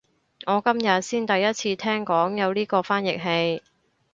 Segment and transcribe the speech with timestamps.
[0.47, 3.61] 我今日先第一次聽講有呢個翻譯器